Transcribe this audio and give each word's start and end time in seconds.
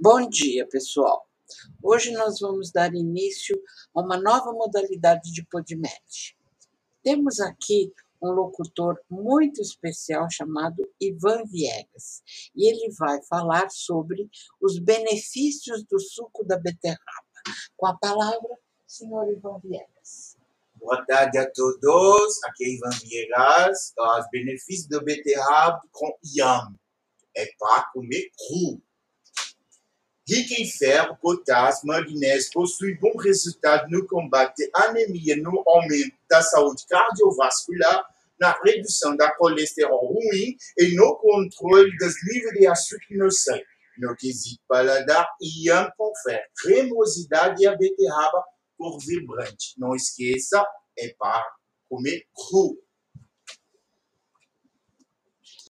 Bom 0.00 0.28
dia, 0.28 0.64
pessoal. 0.68 1.28
Hoje 1.82 2.12
nós 2.12 2.38
vamos 2.38 2.70
dar 2.70 2.94
início 2.94 3.60
a 3.92 4.00
uma 4.00 4.16
nova 4.16 4.52
modalidade 4.52 5.32
de 5.32 5.44
Podmatch. 5.44 6.36
Temos 7.02 7.40
aqui 7.40 7.92
um 8.22 8.30
locutor 8.30 9.00
muito 9.10 9.60
especial 9.60 10.30
chamado 10.30 10.88
Ivan 11.00 11.42
Viegas, 11.46 12.22
e 12.54 12.70
ele 12.70 12.94
vai 12.96 13.20
falar 13.24 13.68
sobre 13.70 14.30
os 14.60 14.78
benefícios 14.78 15.82
do 15.82 15.98
suco 15.98 16.44
da 16.44 16.56
beterraba. 16.56 17.26
Com 17.76 17.88
a 17.88 17.98
palavra, 17.98 18.56
senhor 18.86 19.28
Ivan 19.32 19.58
Viegas. 19.64 20.36
Boa 20.76 21.04
tarde 21.06 21.38
a 21.38 21.50
todos, 21.50 22.44
aqui 22.44 22.66
é 22.66 22.68
Ivan 22.68 22.98
Viegas. 23.02 23.92
Os 23.98 24.30
benefícios 24.30 24.86
do 24.86 25.02
beterraba 25.02 25.82
com 25.90 26.16
yam 26.24 26.72
é 27.36 27.48
para 27.58 27.90
comer 27.92 28.30
cru 28.36 28.80
rica 30.28 30.60
em 30.60 30.66
ferro, 30.66 31.16
potássio, 31.16 31.86
magnésio, 31.86 32.50
possui 32.52 32.94
bom 32.98 33.16
resultado 33.16 33.88
no 33.88 34.06
combate 34.06 34.68
à 34.74 34.84
anemia, 34.84 35.36
no 35.36 35.62
aumento 35.66 36.14
da 36.28 36.42
saúde 36.42 36.84
cardiovascular, 36.86 38.04
na 38.38 38.56
redução 38.62 39.16
da 39.16 39.34
colesterol 39.34 40.06
ruim 40.06 40.56
e 40.78 40.94
no 40.94 41.16
controle 41.16 41.90
dos 41.96 42.14
níveis 42.24 42.58
de 42.58 42.66
açúcar 42.66 43.16
no 43.16 43.32
sangue. 43.32 43.64
No 43.98 44.14
quesito 44.14 44.62
paladar, 44.68 45.26
Ian 45.42 45.90
confere 45.96 46.44
cremosidade 46.62 47.64
e 47.64 47.66
a 47.66 47.76
beterraba 47.76 48.44
cor 48.76 48.96
vibrante. 49.00 49.74
Não 49.76 49.94
esqueça, 49.96 50.64
é 50.96 51.12
para 51.18 51.44
comer 51.88 52.22
cru. 52.32 52.78